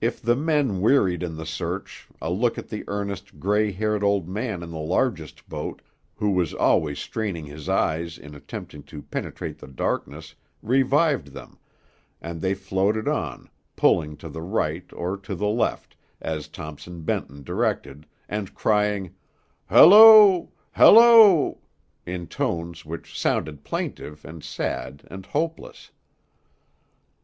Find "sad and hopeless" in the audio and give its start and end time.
24.44-25.90